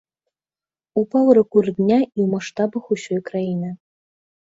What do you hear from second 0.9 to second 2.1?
Упаў рэкорд дня і